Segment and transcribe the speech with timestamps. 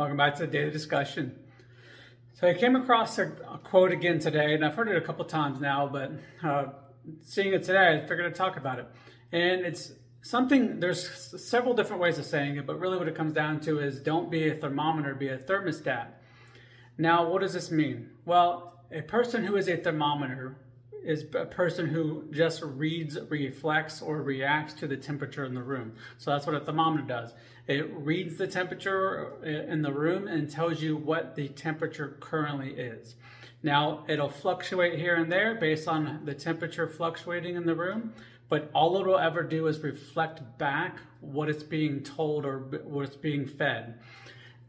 [0.00, 1.36] Welcome back to the daily discussion.
[2.32, 5.26] So I came across a, a quote again today, and I've heard it a couple
[5.26, 6.68] times now, but uh,
[7.20, 8.86] seeing it today, I figured to talk about it.
[9.30, 9.92] And it's
[10.22, 11.06] something, there's
[11.46, 14.30] several different ways of saying it, but really what it comes down to is don't
[14.30, 16.06] be a thermometer, be a thermostat.
[16.96, 18.08] Now, what does this mean?
[18.24, 20.56] Well, a person who is a thermometer
[21.04, 25.92] is a person who just reads, reflects, or reacts to the temperature in the room.
[26.18, 27.32] So that's what a thermometer does.
[27.66, 33.14] It reads the temperature in the room and tells you what the temperature currently is.
[33.62, 38.14] Now, it'll fluctuate here and there based on the temperature fluctuating in the room,
[38.48, 43.16] but all it'll ever do is reflect back what it's being told or what it's
[43.16, 43.98] being fed.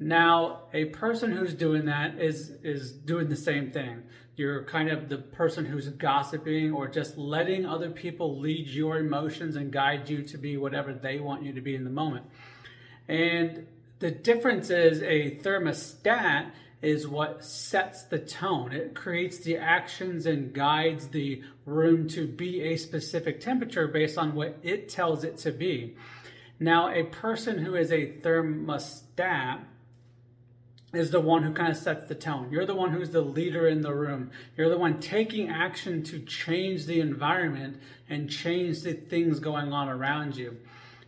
[0.01, 4.01] Now, a person who's doing that is is doing the same thing.
[4.35, 9.55] You're kind of the person who's gossiping or just letting other people lead your emotions
[9.55, 12.25] and guide you to be whatever they want you to be in the moment.
[13.07, 13.67] And
[13.99, 16.49] the difference is a thermostat
[16.81, 18.71] is what sets the tone.
[18.71, 24.33] It creates the actions and guides the room to be a specific temperature based on
[24.33, 25.95] what it tells it to be.
[26.59, 29.65] Now, a person who is a thermostat
[30.93, 32.49] is the one who kind of sets the tone.
[32.51, 34.31] You're the one who's the leader in the room.
[34.57, 39.87] You're the one taking action to change the environment and change the things going on
[39.87, 40.57] around you.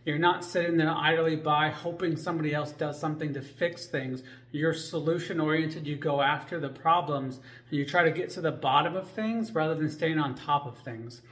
[0.04, 4.22] You're not sitting there idly by hoping somebody else does something to fix things.
[4.52, 5.86] You're solution oriented.
[5.86, 9.54] You go after the problems and you try to get to the bottom of things
[9.54, 11.22] rather than staying on top of things.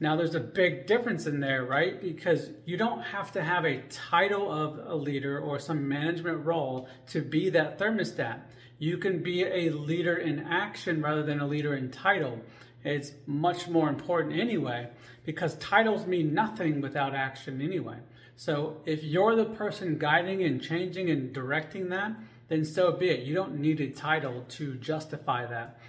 [0.00, 2.00] Now, there's a big difference in there, right?
[2.00, 6.88] Because you don't have to have a title of a leader or some management role
[7.08, 8.40] to be that thermostat.
[8.78, 12.38] You can be a leader in action rather than a leader in title.
[12.84, 14.88] It's much more important anyway,
[15.24, 17.96] because titles mean nothing without action anyway.
[18.36, 22.12] So if you're the person guiding and changing and directing that,
[22.46, 23.24] then so be it.
[23.24, 25.80] You don't need a title to justify that.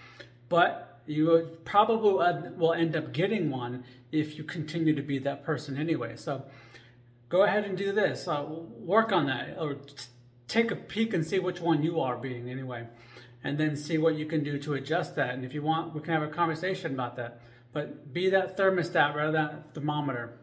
[0.49, 2.13] But you probably
[2.55, 6.15] will end up getting one if you continue to be that person anyway.
[6.15, 6.45] So
[7.29, 8.27] go ahead and do this.
[8.27, 9.95] Uh, work on that or t-
[10.47, 12.87] take a peek and see which one you are being anyway.
[13.43, 15.33] And then see what you can do to adjust that.
[15.33, 17.41] And if you want, we can have a conversation about that.
[17.73, 20.37] But be that thermostat rather than thermometer.